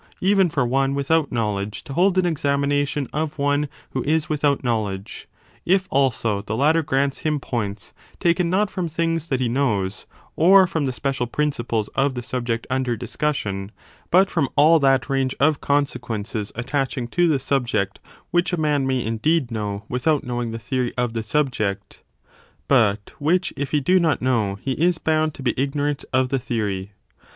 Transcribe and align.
For 0.01 0.05
it 0.05 0.09
is 0.09 0.13
possible 0.23 0.27
even 0.31 0.49
for 0.49 0.65
one 0.65 0.95
without 0.95 1.31
knowledge 1.31 1.83
to 1.83 1.93
hold 1.93 2.17
an 2.17 2.25
examination 2.25 3.07
of 3.13 3.37
one 3.37 3.69
who 3.91 4.01
is 4.01 4.29
without 4.29 4.63
knowledge, 4.63 5.27
if 5.63 5.87
also 5.91 6.41
the 6.41 6.55
latter 6.55 6.81
grants 6.81 7.19
him 7.19 7.39
points 7.39 7.93
25 8.19 8.19
taken 8.19 8.49
not 8.49 8.71
from 8.71 8.89
things 8.89 9.27
that 9.27 9.39
he 9.39 9.47
knows 9.47 10.07
or 10.35 10.65
from 10.65 10.87
the 10.87 10.91
special 10.91 11.27
principles 11.27 11.87
of 11.89 12.15
the 12.15 12.23
subject 12.23 12.65
under 12.67 12.97
discussion 12.97 13.71
but 14.09 14.31
from 14.31 14.49
all 14.55 14.79
that 14.79 15.07
range 15.07 15.35
of 15.39 15.61
consequences 15.61 16.51
attaching 16.55 17.07
to 17.09 17.27
the 17.27 17.37
subject 17.37 17.99
which 18.31 18.51
a 18.51 18.57
man 18.57 18.87
may 18.87 19.05
indeed 19.05 19.51
know 19.51 19.85
without 19.87 20.23
knowing 20.23 20.49
the 20.49 20.57
theory 20.57 20.91
of 20.97 21.13
the 21.13 21.21
sub 21.21 21.51
ject, 21.51 22.01
but 22.67 23.13
which 23.19 23.53
if 23.55 23.69
he 23.69 23.79
do 23.79 23.99
not 23.99 24.19
know, 24.19 24.57
he 24.63 24.71
is 24.71 24.97
bound 24.97 25.35
to 25.35 25.43
be 25.43 25.53
ignor 25.53 25.89
ant 25.91 26.05
of 26.11 26.29
the 26.29 26.39
theory. 26.39 26.93